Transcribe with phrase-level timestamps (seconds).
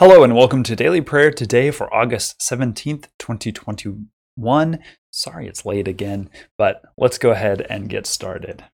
[0.00, 4.80] Hello and welcome to Daily Prayer today for August 17th, 2021.
[5.12, 8.64] Sorry it's late again, but let's go ahead and get started.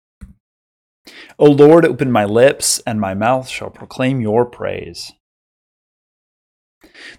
[1.38, 5.12] O Lord, open my lips, and my mouth shall proclaim your praise.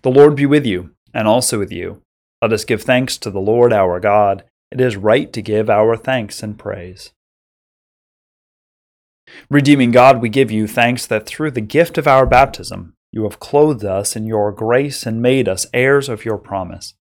[0.02, 2.02] The Lord be with you, and also with you.
[2.42, 4.46] Let us give thanks to the Lord our God.
[4.72, 7.12] It is right to give our thanks and praise.
[9.48, 13.40] Redeeming God, we give you thanks that through the gift of our baptism, you have
[13.40, 16.94] clothed us in your grace and made us heirs of your promise.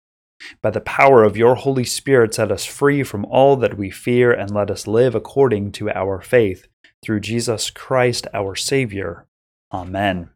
[0.62, 4.33] By the power of your Holy Spirit, set us free from all that we fear
[4.33, 6.69] and let us live according to our faith.
[7.05, 9.27] Through Jesus Christ, our Savior.
[9.73, 10.30] Amen.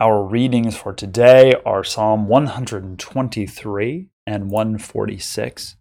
[0.00, 5.76] Our readings for today are Psalm 123 and 146,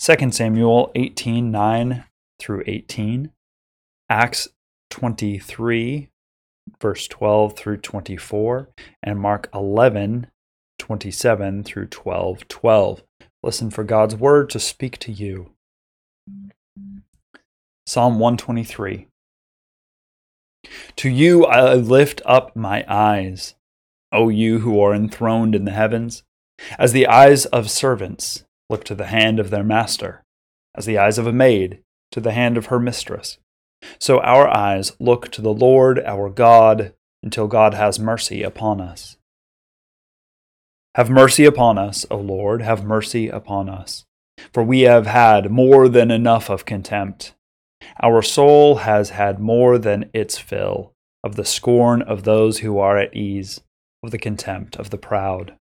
[0.00, 2.04] 2 Samuel 18 9
[2.38, 3.30] through 18,
[4.08, 4.48] Acts
[4.90, 6.08] 23
[6.82, 8.68] verse 12 through 24,
[9.04, 10.26] and Mark 11,
[10.80, 13.02] 27 through 12, 12.
[13.44, 15.52] Listen for God's word to speak to you.
[17.86, 19.06] Psalm 123.
[20.96, 23.54] To you I lift up my eyes,
[24.10, 26.24] O you who are enthroned in the heavens,
[26.78, 30.22] as the eyes of servants look to the hand of their master,
[30.74, 31.80] as the eyes of a maid
[32.10, 33.38] to the hand of her mistress
[33.98, 39.16] so our eyes look to the Lord our God until God has mercy upon us.
[40.94, 44.04] Have mercy upon us, O Lord, have mercy upon us.
[44.52, 47.34] For we have had more than enough of contempt.
[48.02, 50.92] Our soul has had more than its fill
[51.24, 53.60] of the scorn of those who are at ease,
[54.02, 55.54] of the contempt of the proud.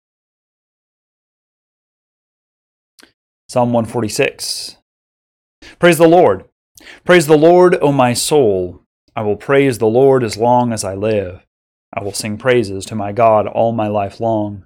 [3.47, 4.77] Psalm 146
[5.79, 6.45] Praise the Lord.
[7.05, 8.81] Praise the Lord, O my soul.
[9.15, 11.45] I will praise the Lord as long as I live.
[11.93, 14.65] I will sing praises to my God all my life long.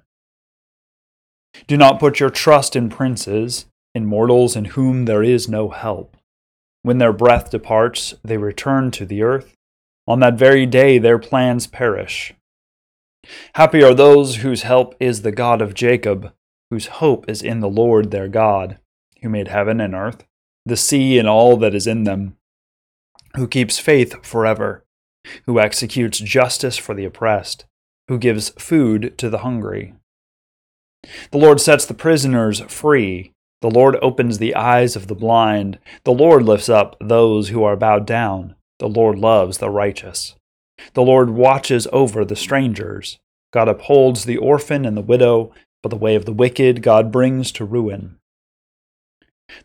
[1.66, 6.16] Do not put your trust in princes, in mortals in whom there is no help.
[6.82, 9.56] When their breath departs, they return to the earth.
[10.06, 12.32] On that very day, their plans perish.
[13.54, 16.32] Happy are those whose help is the God of Jacob,
[16.70, 18.78] whose hope is in the Lord their God,
[19.22, 20.24] who made heaven and earth
[20.66, 22.36] the sea and all that is in them,
[23.36, 24.84] who keeps faith forever,
[25.46, 27.64] who executes justice for the oppressed,
[28.08, 29.94] who gives food to the hungry.
[31.30, 33.32] The Lord sets the prisoners free.
[33.62, 35.78] The Lord opens the eyes of the blind.
[36.04, 38.56] The Lord lifts up those who are bowed down.
[38.80, 40.34] The Lord loves the righteous.
[40.94, 43.18] The Lord watches over the strangers.
[43.52, 45.52] God upholds the orphan and the widow,
[45.82, 48.18] but the way of the wicked God brings to ruin.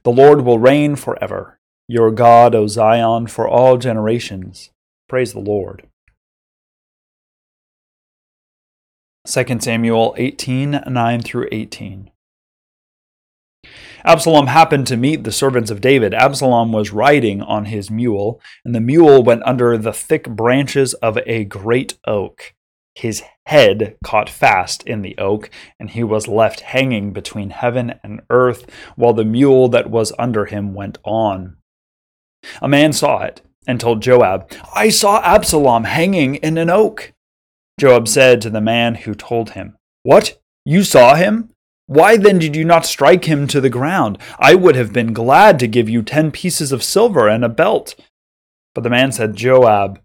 [0.04, 1.60] The Lord will reign forever.
[1.88, 4.72] Your God, O Zion, for all generations.
[5.10, 5.88] Praise the Lord.
[9.28, 12.12] 2 Samuel 18 9 through 18.
[14.04, 16.14] Absalom happened to meet the servants of David.
[16.14, 21.20] Absalom was riding on his mule, and the mule went under the thick branches of
[21.28, 22.56] a great oak.
[22.96, 28.22] His head caught fast in the oak, and he was left hanging between heaven and
[28.30, 28.66] earth,
[28.96, 31.58] while the mule that was under him went on.
[32.62, 37.14] A man saw it and told Joab, I saw Absalom hanging in an oak.
[37.80, 40.40] Joab said to the man who told him, What?
[40.66, 41.50] You saw him?
[41.88, 44.18] Why then did you not strike him to the ground?
[44.40, 47.96] I would have been glad to give you ten pieces of silver and a belt.
[48.74, 50.00] But the man said, Joab,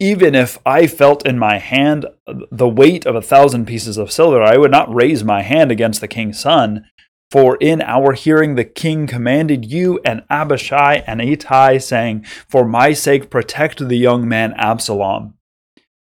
[0.00, 2.06] even if I felt in my hand
[2.50, 6.00] the weight of a thousand pieces of silver, I would not raise my hand against
[6.00, 6.86] the king's son.
[7.30, 12.92] For in our hearing the king commanded you and Abishai and Ittai, saying, For my
[12.92, 15.34] sake protect the young man Absalom.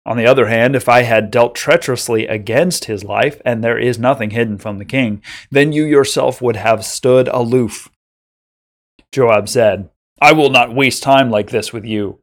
[0.04, 3.98] On the other hand, if I had dealt treacherously against his life, and there is
[3.98, 7.90] nothing hidden from the king, then you yourself would have stood aloof.
[9.12, 9.90] Joab said,
[10.20, 12.20] I will not waste time like this with you.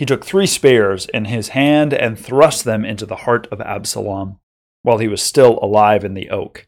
[0.00, 4.38] He took three spears in his hand and thrust them into the heart of Absalom,
[4.80, 6.66] while he was still alive in the oak.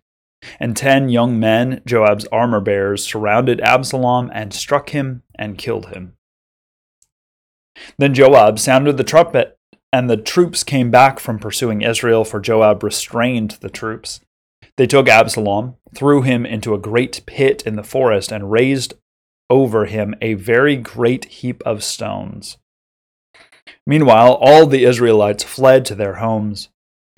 [0.61, 6.13] And ten young men, Joab's armor bearers, surrounded Absalom and struck him and killed him.
[7.97, 9.57] Then Joab sounded the trumpet,
[9.91, 14.21] and the troops came back from pursuing Israel, for Joab restrained the troops.
[14.77, 18.93] They took Absalom, threw him into a great pit in the forest, and raised
[19.49, 22.59] over him a very great heap of stones.
[23.87, 26.69] Meanwhile, all the Israelites fled to their homes.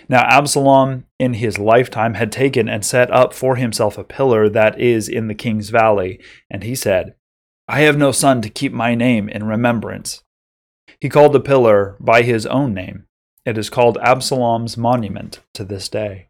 [0.08, 4.79] Now Absalom in his lifetime had taken and set up for himself a pillar that
[4.81, 6.20] is in the king's valley,
[6.50, 7.14] and he said,
[7.67, 10.23] I have no son to keep my name in remembrance.
[11.00, 13.06] He called the pillar by his own name.
[13.47, 16.29] It is called Absalom's monument to this day.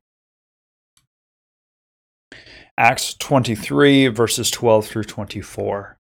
[2.76, 5.96] Acts 23, verses 12 through 24.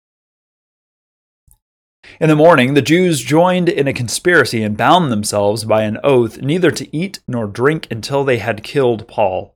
[2.21, 6.39] In the morning, the Jews joined in a conspiracy and bound themselves by an oath
[6.39, 9.55] neither to eat nor drink until they had killed Paul.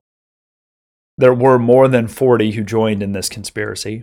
[1.16, 4.02] There were more than forty who joined in this conspiracy.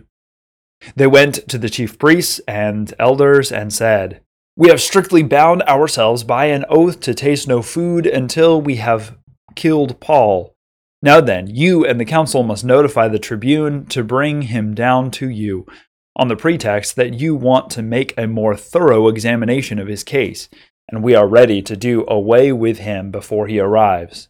[0.96, 4.22] They went to the chief priests and elders and said,
[4.56, 9.18] We have strictly bound ourselves by an oath to taste no food until we have
[9.56, 10.54] killed Paul.
[11.02, 15.28] Now then, you and the council must notify the tribune to bring him down to
[15.28, 15.66] you,
[16.16, 20.48] on the pretext that you want to make a more thorough examination of his case,
[20.88, 24.28] and we are ready to do away with him before he arrives.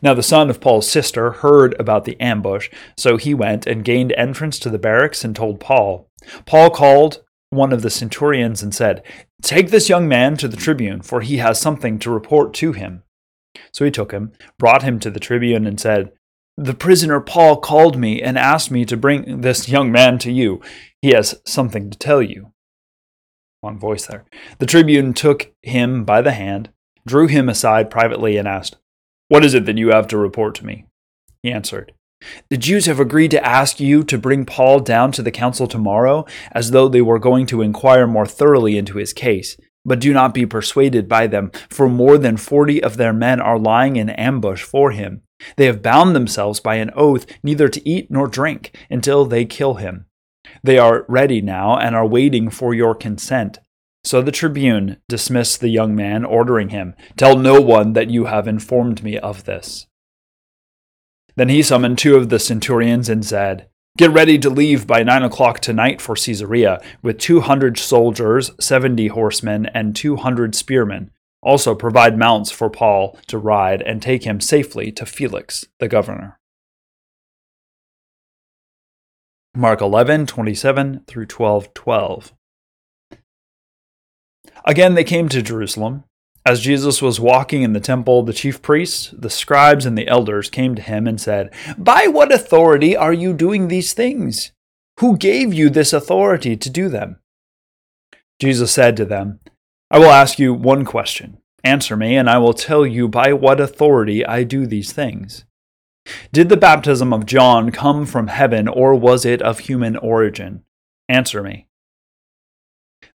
[0.00, 4.12] Now the son of Paul's sister heard about the ambush, so he went and gained
[4.12, 6.08] entrance to the barracks and told Paul.
[6.46, 9.02] Paul called one of the centurions and said,
[9.42, 13.02] Take this young man to the tribune, for he has something to report to him.
[13.72, 16.12] So he took him, brought him to the tribune, and said,
[16.56, 20.60] The prisoner Paul called me and asked me to bring this young man to you.
[21.00, 22.52] He has something to tell you.
[23.60, 24.24] One voice there.
[24.58, 26.70] The tribune took him by the hand,
[27.06, 28.76] drew him aside privately, and asked,
[29.32, 30.84] what is it that you have to report to me?
[31.42, 31.94] He answered,
[32.50, 36.26] The Jews have agreed to ask you to bring Paul down to the council tomorrow,
[36.50, 39.56] as though they were going to inquire more thoroughly into his case.
[39.86, 43.58] But do not be persuaded by them, for more than forty of their men are
[43.58, 45.22] lying in ambush for him.
[45.56, 49.74] They have bound themselves by an oath neither to eat nor drink until they kill
[49.74, 50.06] him.
[50.62, 53.58] They are ready now and are waiting for your consent.
[54.04, 58.48] So the tribune dismissed the young man, ordering him, Tell no one that you have
[58.48, 59.86] informed me of this.
[61.36, 65.22] Then he summoned two of the centurions and said, Get ready to leave by nine
[65.22, 71.10] o'clock tonight for Caesarea, with two hundred soldiers, seventy horsemen, and two hundred spearmen.
[71.42, 76.38] Also provide mounts for Paul to ride and take him safely to Felix, the governor.
[79.54, 82.32] Mark 11, 27 through 12, 12.
[84.64, 86.04] Again, they came to Jerusalem.
[86.46, 90.48] As Jesus was walking in the temple, the chief priests, the scribes, and the elders
[90.48, 94.52] came to him and said, By what authority are you doing these things?
[95.00, 97.18] Who gave you this authority to do them?
[98.40, 99.40] Jesus said to them,
[99.92, 101.36] I will ask you one question.
[101.62, 105.44] Answer me, and I will tell you by what authority I do these things.
[106.32, 110.64] Did the baptism of John come from heaven, or was it of human origin?
[111.10, 111.66] Answer me.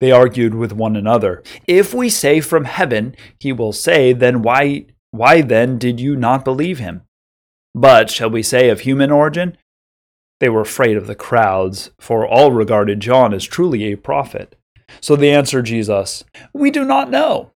[0.02, 1.44] They argued with one another.
[1.68, 6.44] If we say from heaven, he will say, then why, why then did you not
[6.44, 7.04] believe him?
[7.76, 9.58] But shall we say of human origin?
[10.40, 14.56] They were afraid of the crowds, for all regarded John as truly a prophet.
[15.02, 16.24] So they answered Jesus,
[16.54, 17.52] We do not know.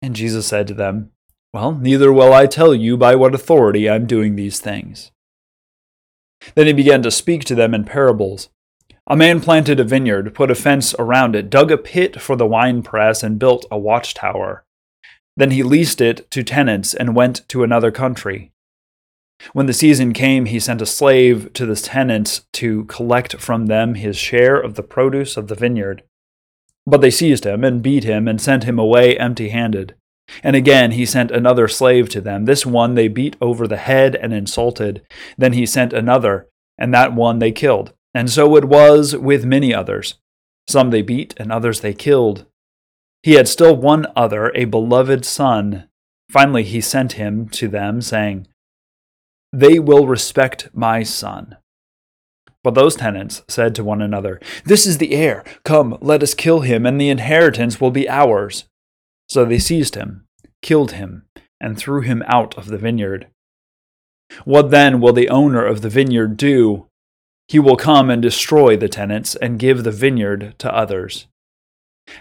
[0.00, 1.10] And Jesus said to them,
[1.52, 5.10] Well, neither will I tell you by what authority I am doing these things.
[6.54, 8.48] Then he began to speak to them in parables.
[9.06, 12.46] A man planted a vineyard, put a fence around it, dug a pit for the
[12.46, 14.64] winepress, and built a watchtower.
[15.36, 18.52] Then he leased it to tenants and went to another country.
[19.52, 23.94] When the season came, he sent a slave to the tenants to collect from them
[23.94, 26.02] his share of the produce of the vineyard.
[26.88, 29.94] But they seized him and beat him and sent him away empty handed.
[30.42, 32.46] And again he sent another slave to them.
[32.46, 35.02] This one they beat over the head and insulted.
[35.36, 37.92] Then he sent another, and that one they killed.
[38.14, 40.14] And so it was with many others.
[40.66, 42.46] Some they beat, and others they killed.
[43.22, 45.90] He had still one other, a beloved son.
[46.30, 48.48] Finally, he sent him to them, saying,
[49.52, 51.58] They will respect my son.
[52.64, 55.44] But those tenants said to one another, This is the heir.
[55.64, 58.64] Come, let us kill him, and the inheritance will be ours.
[59.28, 60.26] So they seized him,
[60.62, 61.24] killed him,
[61.60, 63.28] and threw him out of the vineyard.
[64.44, 66.88] What then will the owner of the vineyard do
[67.48, 71.26] he will come and destroy the tenants and give the vineyard to others.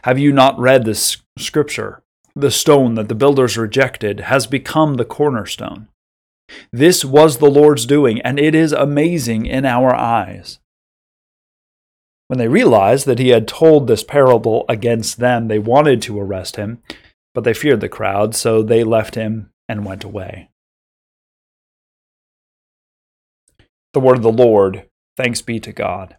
[0.04, 2.02] Have you not read this scripture?
[2.34, 5.90] The stone that the builders rejected has become the cornerstone.
[6.72, 10.60] This was the Lord's doing, and it is amazing in our eyes.
[12.28, 16.58] When they realized that he had told this parable against them, they wanted to arrest
[16.58, 16.82] him,
[17.34, 20.50] but they feared the crowd, so they left him and went away.
[23.94, 24.88] The word of the Lord.
[25.16, 26.18] Thanks be to God.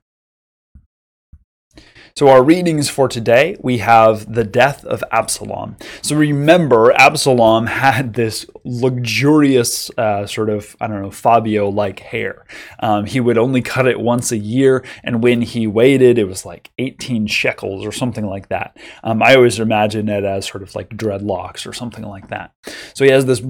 [2.19, 5.77] So, our readings for today, we have the death of Absalom.
[6.03, 12.45] So, remember, Absalom had this luxurious uh, sort of, I don't know, Fabio like hair.
[12.81, 16.45] Um, he would only cut it once a year, and when he waited, it was
[16.45, 18.77] like 18 shekels or something like that.
[19.05, 22.51] Um, I always imagine it as sort of like dreadlocks or something like that.
[22.95, 23.41] So, he has this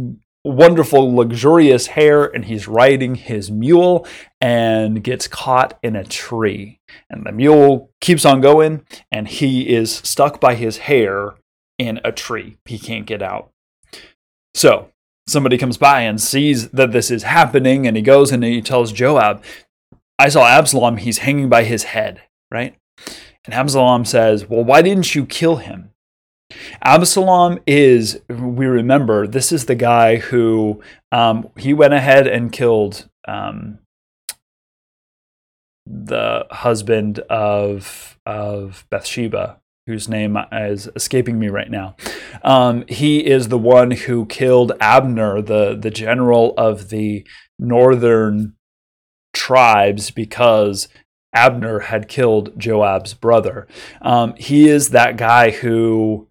[0.45, 4.07] wonderful, luxurious hair, and he's riding his mule
[4.40, 6.80] and gets caught in a tree.
[7.11, 11.35] And the mule keeps on going, and he is stuck by his hair
[11.78, 12.57] in a tree.
[12.64, 13.50] He can't get out.
[14.54, 14.90] So
[15.28, 18.92] somebody comes by and sees that this is happening, and he goes and he tells
[18.92, 19.42] Joab,
[20.18, 22.76] I saw Absalom, he's hanging by his head, right?
[23.45, 25.90] And Absalom says, Well, why didn't you kill him?
[26.83, 33.09] Absalom is, we remember, this is the guy who um, he went ahead and killed
[33.26, 33.78] um,
[35.87, 41.97] the husband of of Bathsheba, whose name is escaping me right now.
[42.43, 47.26] Um, he is the one who killed Abner, the the general of the
[47.59, 48.55] northern
[49.33, 50.88] tribes, because
[51.35, 53.67] Abner had killed Joab's brother.
[54.02, 56.28] Um, he is that guy who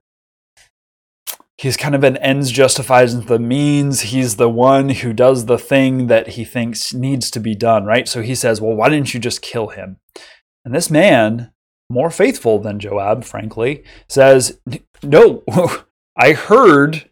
[1.57, 4.01] he's kind of an ends justifies the means.
[4.01, 8.07] He's the one who does the thing that he thinks needs to be done, right?
[8.07, 9.97] So he says, Well, why didn't you just kill him?
[10.63, 11.51] And this man,
[11.89, 14.59] more faithful than Joab, frankly, says,
[15.01, 15.43] No,
[16.17, 17.09] I heard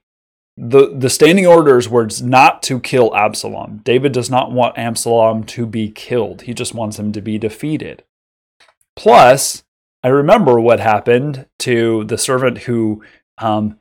[0.58, 3.82] the, the standing orders were not to kill Absalom.
[3.84, 8.04] David does not want Absalom to be killed, he just wants him to be defeated.
[8.96, 9.64] Plus,
[10.04, 13.04] I remember what happened to the servant who
[13.38, 13.80] um,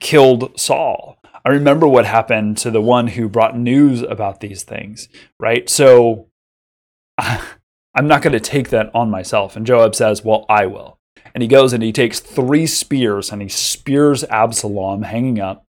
[0.00, 1.18] killed Saul.
[1.44, 5.68] I remember what happened to the one who brought news about these things, right?
[5.68, 6.28] So
[7.18, 9.56] I'm not going to take that on myself.
[9.56, 10.98] And Joab says, Well, I will.
[11.34, 15.66] And he goes and he takes three spears and he spears Absalom hanging up.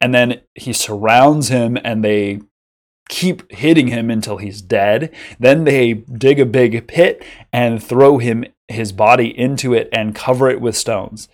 [0.00, 2.40] And then he surrounds him and they
[3.08, 5.12] keep hitting him until he's dead.
[5.38, 10.48] Then they dig a big pit and throw him his body into it and cover
[10.48, 11.28] it with stones.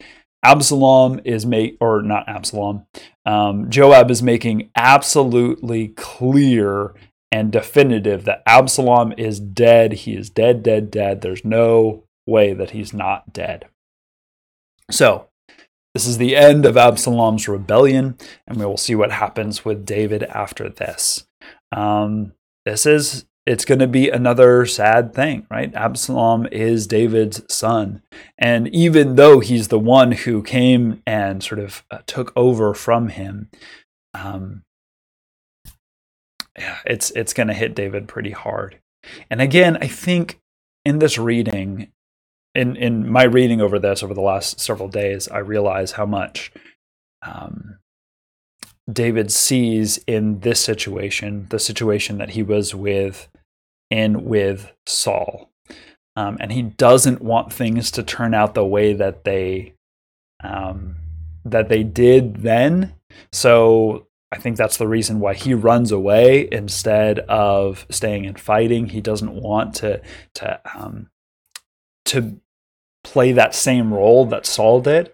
[0.46, 2.86] Absalom is make or not Absalom.
[3.24, 6.94] Um, Joab is making absolutely clear
[7.32, 9.92] and definitive that Absalom is dead.
[9.92, 11.20] He is dead, dead, dead.
[11.20, 13.66] There's no way that he's not dead.
[14.88, 15.28] So,
[15.94, 20.22] this is the end of Absalom's rebellion, and we will see what happens with David
[20.24, 21.26] after this.
[21.72, 22.34] Um,
[22.64, 25.72] this is it's going to be another sad thing, right?
[25.72, 28.02] Absalom is David's son.
[28.36, 33.08] And even though he's the one who came and sort of uh, took over from
[33.08, 33.48] him,
[34.14, 34.64] um,
[36.58, 38.80] yeah, it's it's going to hit David pretty hard.
[39.30, 40.40] And again, I think
[40.84, 41.92] in this reading,
[42.54, 46.50] in in my reading over this over the last several days, I realize how much
[48.96, 53.28] David sees in this situation, the situation that he was with
[53.90, 55.50] in with Saul.
[56.16, 59.74] Um, and he doesn't want things to turn out the way that they
[60.42, 60.96] um,
[61.44, 62.94] that they did then.
[63.32, 68.88] So I think that's the reason why he runs away instead of staying and fighting.
[68.88, 70.00] He doesn't want to
[70.36, 71.10] to um,
[72.06, 72.40] to
[73.04, 75.12] play that same role that Saul did.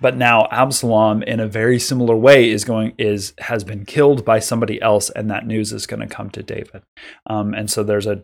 [0.00, 4.40] But now Absalom, in a very similar way, is going is has been killed by
[4.40, 6.82] somebody else, and that news is going to come to David.
[7.26, 8.22] Um, and so there's a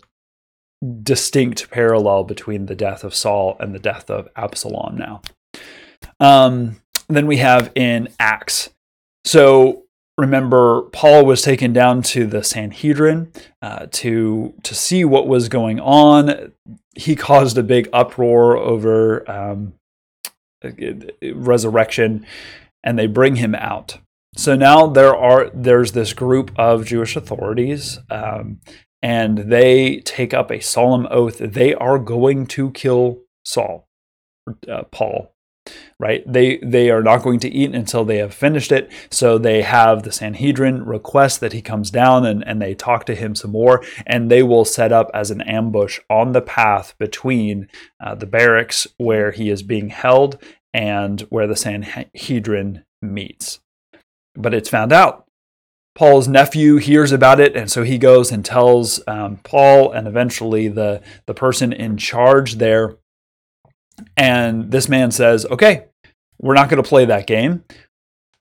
[1.02, 4.96] distinct parallel between the death of Saul and the death of Absalom.
[4.96, 5.22] Now,
[6.18, 8.70] um, then we have in Acts.
[9.24, 9.84] So
[10.18, 15.78] remember, Paul was taken down to the Sanhedrin uh, to to see what was going
[15.78, 16.52] on.
[16.96, 19.30] He caused a big uproar over.
[19.30, 19.74] Um,
[21.34, 22.26] resurrection,
[22.82, 23.98] and they bring him out.
[24.36, 28.60] So now there are there's this group of Jewish authorities, um,
[29.02, 31.38] and they take up a solemn oath.
[31.38, 33.88] They are going to kill Saul,
[34.68, 35.32] uh, Paul,
[36.00, 36.24] right?
[36.26, 38.90] They they are not going to eat until they have finished it.
[39.10, 43.14] So they have the Sanhedrin request that he comes down and, and they talk to
[43.14, 47.68] him some more, and they will set up as an ambush on the path between
[48.02, 50.42] uh, the barracks where he is being held
[50.72, 53.60] and where the Sanhedrin meets.
[54.34, 55.26] But it's found out.
[55.94, 60.68] Paul's nephew hears about it, and so he goes and tells um, Paul and eventually
[60.68, 62.96] the, the person in charge there
[64.16, 65.86] and this man says, okay,
[66.40, 67.64] we're not going to play that game.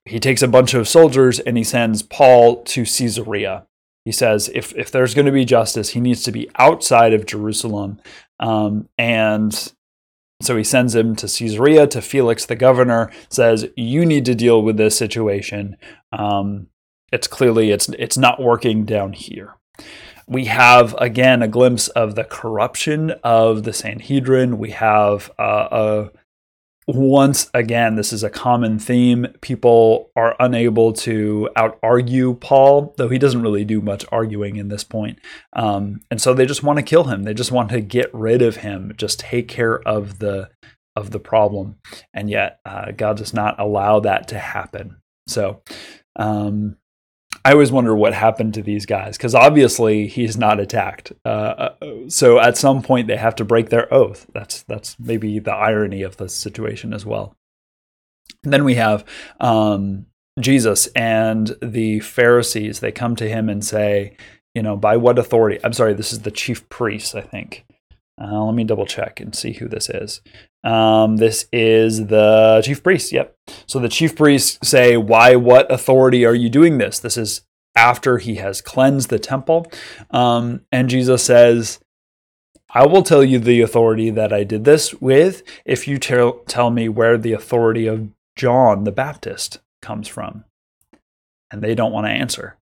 [0.06, 3.68] He takes a bunch of soldiers and he sends Paul to Caesarea.
[4.06, 7.26] He says, if, if there's going to be justice, he needs to be outside of
[7.26, 8.00] Jerusalem.
[8.40, 9.72] Um, and
[10.42, 14.62] So he sends him to Caesarea to Felix, the governor, says, You need to deal
[14.62, 15.76] with this situation.
[16.14, 16.68] Um,
[17.12, 19.56] it's clearly it's it's not working down here.
[20.28, 24.60] We have again a glimpse of the corruption of the Sanhedrin.
[24.60, 26.10] We have uh, a
[26.96, 29.28] once again, this is a common theme.
[29.42, 34.70] People are unable to out argue Paul, though he doesn't really do much arguing in
[34.70, 35.20] this point.
[35.54, 37.24] Um, and so they just want to kill him.
[37.24, 40.50] They just want to get rid of him, just take care of the
[40.96, 41.78] of the problem.
[42.14, 44.98] And yet, uh, God does not allow that to happen.
[45.28, 45.62] So,
[46.16, 46.76] um,
[47.50, 51.14] I always wonder what happened to these guys because obviously he's not attacked.
[51.26, 51.76] Uh, uh,
[52.08, 54.28] so at some point they have to break their oath.
[54.36, 57.36] That's that's maybe the irony of the situation as well.
[58.44, 59.04] And then we have
[59.40, 60.06] um,
[60.40, 62.82] Jesus and the Pharisees.
[62.82, 64.16] They come to him and say,
[64.54, 65.60] you know, by what authority?
[65.64, 67.66] I'm sorry, this is the chief priests, I think.
[68.22, 70.22] Uh, let me double check and see who this is.
[70.64, 73.12] Um, this is the chief priest.
[73.12, 73.36] Yep.
[73.66, 77.00] So the chief priests say, Why, what authority are you doing this?
[77.00, 77.42] This is
[77.76, 79.72] after he has cleansed the temple.
[80.12, 81.80] Um, and Jesus says,
[82.72, 86.70] I will tell you the authority that I did this with if you tell, tell
[86.70, 90.44] me where the authority of John the Baptist comes from.
[91.52, 92.58] And they don't want to answer.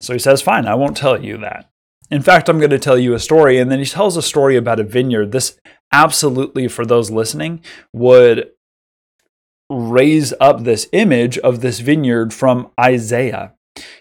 [0.00, 1.71] So he says, Fine, I won't tell you that.
[2.12, 3.58] In fact, I'm going to tell you a story.
[3.58, 5.32] And then he tells a story about a vineyard.
[5.32, 5.58] This
[5.90, 7.64] absolutely, for those listening,
[7.94, 8.50] would
[9.70, 13.54] raise up this image of this vineyard from Isaiah.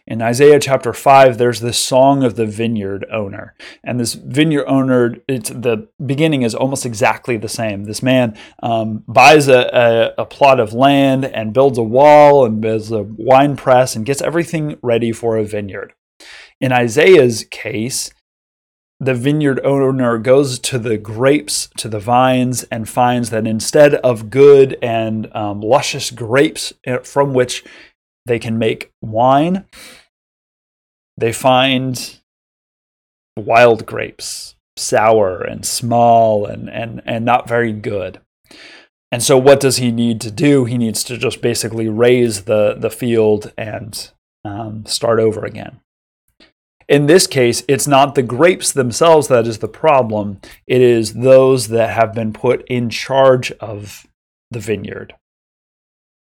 [0.06, 3.56] In Isaiah chapter 5, there's this song of the vineyard owner.
[3.82, 7.86] And this vineyard owner, it's, the beginning is almost exactly the same.
[7.86, 12.60] This man um, buys a, a, a plot of land and builds a wall and
[12.60, 15.94] builds a wine press and gets everything ready for a vineyard.
[16.62, 18.12] In Isaiah's case,
[19.00, 24.30] the vineyard owner goes to the grapes, to the vines, and finds that instead of
[24.30, 27.66] good and um, luscious grapes eh, from which
[28.28, 29.66] they can make wine,
[31.18, 32.20] they find
[33.36, 38.22] wild grapes, sour and small and, and, and not very good.
[39.12, 40.66] And so, what does he need to do?
[40.66, 44.12] He needs to just basically raze the, the field and
[44.46, 45.82] um, start over again.
[46.92, 51.70] In this case, it's not the grapes themselves that is the problem, it is those
[51.70, 54.06] that have been put in charge of
[54.50, 55.16] the vineyard.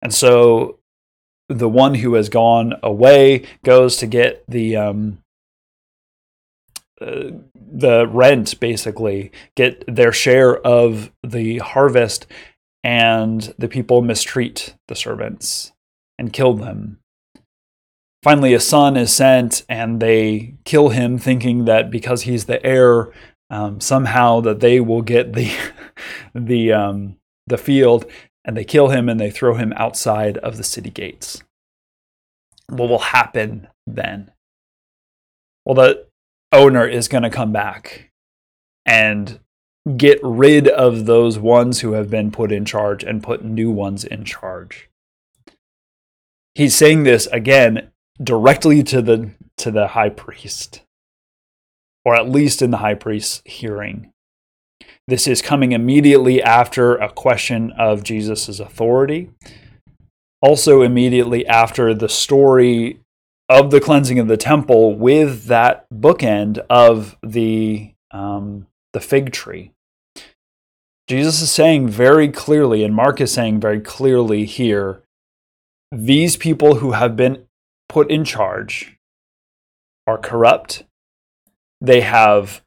[0.01, 0.79] And so
[1.51, 5.19] the one who has gone away goes to get the um,
[7.03, 12.27] uh, the rent basically get their share of the harvest
[12.83, 15.73] and the people mistreat the servants
[16.19, 16.99] and kill them
[18.27, 23.13] Finally, a son is sent, and they kill him, thinking that because he's the heir,
[23.51, 25.49] um, somehow that they will get the
[26.35, 27.15] the um,
[27.47, 28.05] the field,
[28.45, 31.45] and they kill him and they throw him outside of the city gates.
[32.69, 34.33] What will happen then?
[35.65, 36.09] Well, the
[36.51, 38.11] owner is going to come back
[38.85, 39.39] and
[39.97, 44.03] get rid of those ones who have been put in charge and put new ones
[44.03, 44.91] in charge.
[46.57, 50.83] He's saying this again directly to the to the high priest
[52.05, 54.13] or at least in the high priest's hearing.
[55.09, 59.31] This is coming immediately after a question of jesus' authority
[60.43, 63.01] also immediately after the story
[63.49, 69.73] of the cleansing of the temple with that bookend of the um, the fig tree.
[71.09, 75.03] Jesus is saying very clearly and mark is saying very clearly here
[75.93, 77.46] these people who have been
[77.89, 78.97] put in charge
[80.07, 80.85] are corrupt.
[81.81, 82.63] They have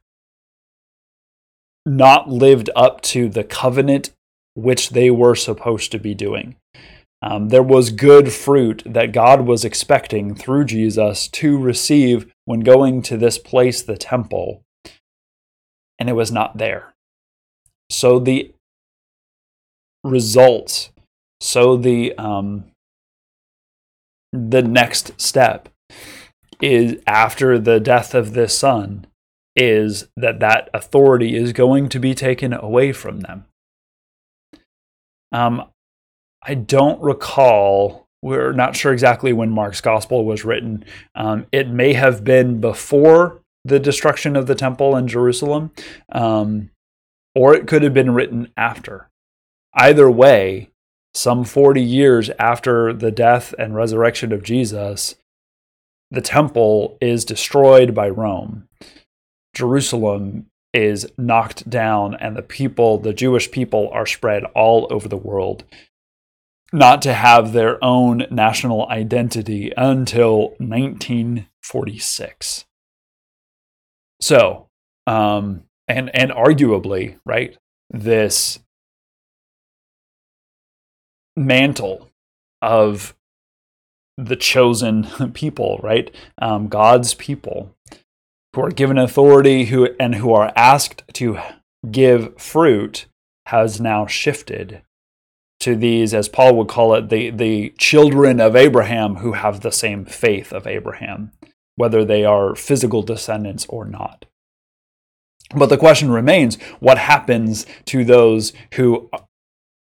[1.86, 4.10] not lived up to the covenant
[4.54, 6.56] which they were supposed to be doing.
[7.22, 13.02] Um, there was good fruit that God was expecting through Jesus to receive when going
[13.02, 14.62] to this place, the temple,
[15.98, 16.94] and it was not there.
[17.90, 18.52] So the
[20.02, 20.90] results,
[21.40, 22.69] so the um,
[24.32, 25.68] the next step
[26.60, 29.06] is after the death of this son
[29.56, 33.44] is that that authority is going to be taken away from them.
[35.32, 35.64] Um,
[36.42, 38.06] I don't recall.
[38.22, 40.84] We're not sure exactly when Mark's gospel was written.
[41.14, 45.70] Um, it may have been before the destruction of the temple in Jerusalem,
[46.12, 46.70] um,
[47.34, 49.08] or it could have been written after.
[49.74, 50.69] Either way,
[51.14, 55.16] some 40 years after the death and resurrection of Jesus,
[56.10, 58.68] the temple is destroyed by Rome.
[59.54, 65.16] Jerusalem is knocked down and the people, the Jewish people, are spread all over the
[65.16, 65.64] world,
[66.72, 72.66] not to have their own national identity until 1946.
[74.20, 74.68] So,
[75.06, 77.56] um, and and arguably, right,
[77.88, 78.60] this
[81.46, 82.08] mantle
[82.62, 83.14] of
[84.16, 87.74] the chosen people, right, um, God's people,
[88.54, 91.38] who are given authority, who and who are asked to
[91.90, 93.06] give fruit,
[93.46, 94.82] has now shifted
[95.60, 99.72] to these, as Paul would call it, the the children of Abraham who have the
[99.72, 101.32] same faith of Abraham
[101.80, 104.26] whether they are physical descendants or not.
[105.54, 109.08] But the question remains what happens to those who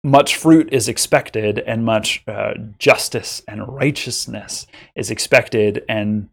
[0.04, 6.28] much fruit is expected and much uh, justice and righteousness is expected and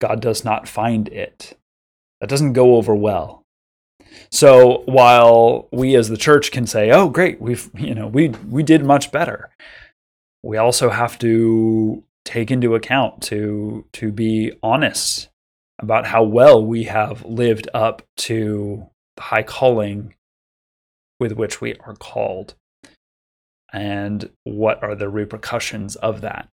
[0.00, 1.58] God does not find it?
[2.20, 3.42] That doesn't go over well.
[4.30, 8.62] So while we as the church can say, "Oh, great, we've you know we we
[8.62, 9.50] did much better,"
[10.42, 15.28] we also have to take into account to to be honest
[15.78, 18.86] about how well we have lived up to
[19.16, 20.14] the high calling
[21.20, 22.54] with which we are called
[23.72, 26.48] and what are the repercussions of that?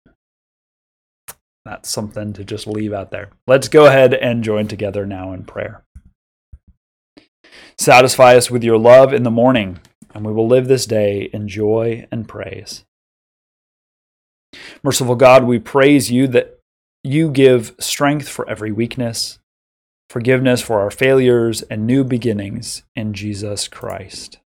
[1.64, 3.30] That's something to just leave out there.
[3.46, 5.82] Let's go ahead and join together now in prayer.
[7.78, 9.80] Satisfy us with your love in the morning
[10.14, 12.84] and we will live this day in joy and praise.
[14.82, 16.60] Merciful God, we praise you that
[17.02, 19.38] you give strength for every weakness,
[20.08, 24.38] forgiveness for our failures, and new beginnings in Jesus Christ.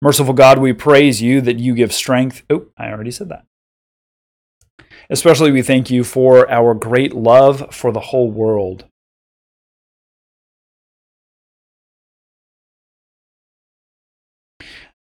[0.00, 2.42] Merciful God, we praise you that you give strength.
[2.48, 3.44] Oh, I already said that.
[5.10, 8.84] Especially, we thank you for our great love for the whole world.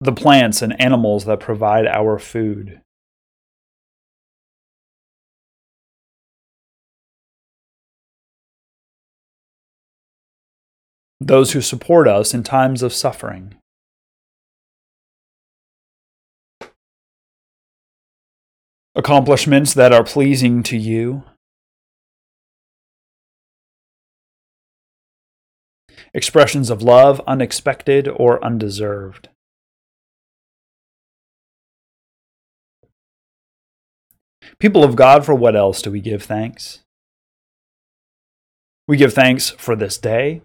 [0.00, 2.80] the plants and animals that provide our food.
[11.20, 13.56] Those who support us in times of suffering.
[18.98, 21.22] Accomplishments that are pleasing to you.
[26.12, 29.28] Expressions of love, unexpected or undeserved.
[34.58, 36.80] People of God, for what else do we give thanks?
[38.88, 40.42] We give thanks for this day,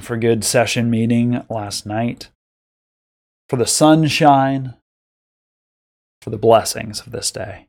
[0.00, 2.30] for good session meeting last night,
[3.50, 4.76] for the sunshine,
[6.22, 7.66] for the blessings of this day.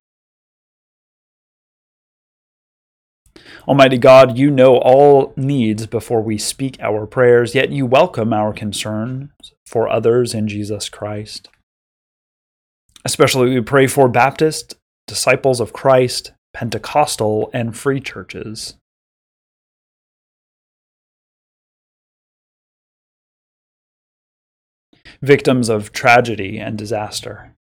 [3.65, 8.52] Almighty God, you know all needs before we speak our prayers, yet you welcome our
[8.52, 9.30] concerns
[9.65, 11.47] for others in Jesus Christ.
[13.06, 14.76] Especially we pray for Baptist
[15.08, 18.76] Disciples of Christ, Pentecostal, and free churches.
[25.21, 27.56] Victims of tragedy and disaster.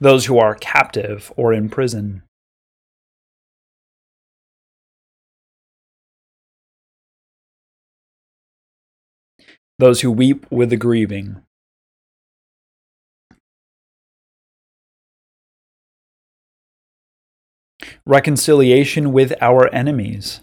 [0.00, 2.22] Those who are captive or in prison.
[9.78, 11.40] those who weep with the grieving.
[18.04, 20.40] Reconciliation with our enemies.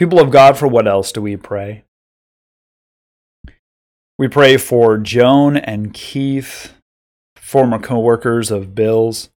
[0.00, 1.84] People of God, for what else do we pray?
[4.18, 6.72] We pray for Joan and Keith,
[7.36, 9.28] former co workers of Bill's.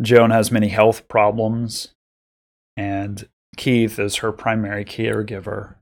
[0.00, 1.88] Joan has many health problems,
[2.76, 5.74] and Keith is her primary caregiver.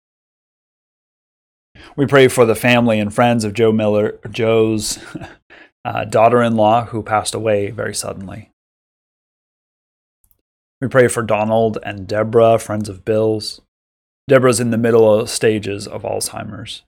[1.97, 4.99] We pray for the family and friends of Joe Miller, Joe's
[5.85, 8.54] uh, daughter in law, who passed away very suddenly.
[10.85, 13.62] We pray for Donald and Deborah, friends of Bill's.
[14.29, 16.83] Deborah's in the middle stages of Alzheimer's.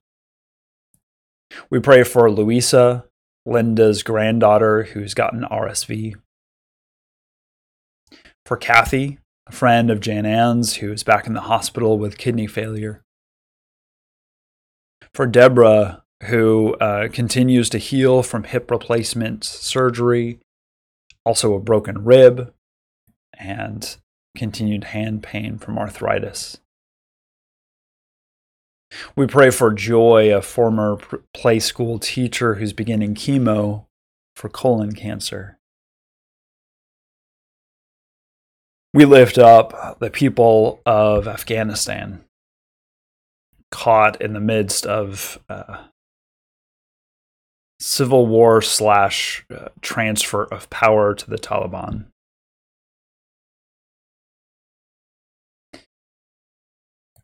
[1.71, 3.07] We pray for Louisa,
[3.47, 6.13] Linda's granddaughter, who's gotten RSV
[8.45, 12.47] for Kathy, a friend of Jan Ann's who is back in the hospital with kidney
[12.47, 13.01] failure.
[15.15, 20.39] For Deborah, who uh, continues to heal from hip replacement surgery,
[21.25, 22.53] also a broken rib,
[23.39, 23.97] and
[24.37, 26.59] continued hand pain from arthritis.
[29.17, 30.99] We pray for Joy, a former
[31.35, 33.87] play school teacher who's beginning chemo
[34.35, 35.59] for colon cancer.
[38.95, 42.25] We lift up the people of Afghanistan
[43.71, 45.85] caught in the midst of uh,
[47.79, 52.07] civil war slash uh, transfer of power to the Taliban.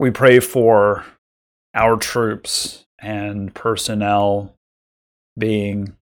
[0.02, 1.04] We pray for
[1.76, 4.52] our troops and personnel
[5.38, 5.94] being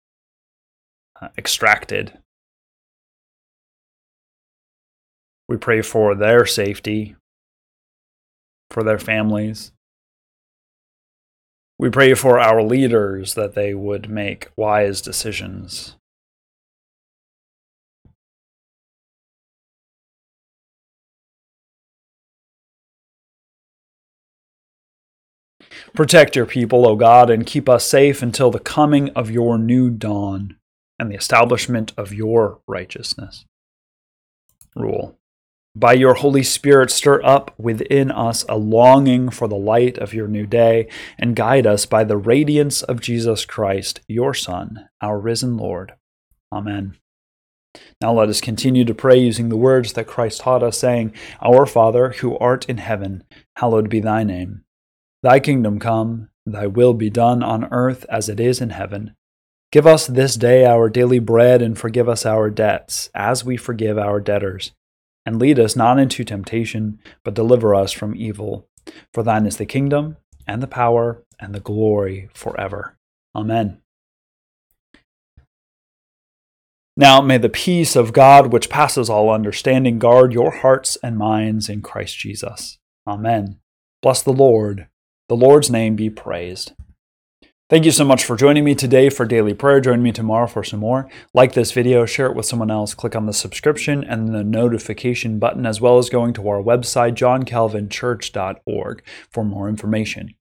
[1.21, 2.17] uh, extracted.
[5.49, 7.17] We pray for their safety,
[8.71, 9.73] for their families.
[11.77, 15.97] We pray for our leaders that they would make wise decisions.
[25.93, 29.89] Protect your people, O God, and keep us safe until the coming of your new
[29.89, 30.55] dawn
[30.97, 33.45] and the establishment of your righteousness.
[34.75, 35.17] Rule.
[35.75, 40.27] By your Holy Spirit, stir up within us a longing for the light of your
[40.27, 45.57] new day, and guide us by the radiance of Jesus Christ, your Son, our risen
[45.57, 45.93] Lord.
[46.51, 46.97] Amen.
[48.01, 51.65] Now let us continue to pray using the words that Christ taught us, saying, Our
[51.65, 53.23] Father, who art in heaven,
[53.57, 54.63] hallowed be thy name.
[55.21, 59.15] Thy kingdom come, thy will be done on earth as it is in heaven.
[59.71, 63.97] Give us this day our daily bread, and forgive us our debts, as we forgive
[63.97, 64.71] our debtors
[65.29, 68.67] and lead us not into temptation, but deliver us from evil.
[69.13, 72.97] For thine is the kingdom, and the power, and the glory forever.
[73.35, 73.79] Amen.
[76.97, 81.69] Now may the peace of God, which passes all understanding, guard your hearts and minds
[81.69, 82.79] in Christ Jesus.
[83.05, 83.59] Amen.
[84.01, 84.87] Bless the Lord.
[85.29, 86.73] The Lord's name be praised.
[87.69, 89.79] Thank you so much for joining me today for daily prayer.
[89.79, 91.07] Join me tomorrow for some more.
[91.35, 95.37] Like this video, share it with someone else, click on the subscription and the notification
[95.37, 100.33] button, as well as going to our website, johncalvinchurch.org, for more information.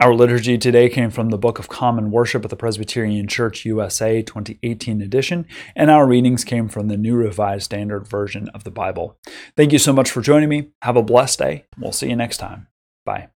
[0.00, 4.22] Our liturgy today came from the Book of Common Worship of the Presbyterian Church USA
[4.22, 9.18] 2018 edition, and our readings came from the New Revised Standard Version of the Bible.
[9.56, 10.70] Thank you so much for joining me.
[10.82, 11.64] Have a blessed day.
[11.76, 12.68] We'll see you next time.
[13.04, 13.33] Bye.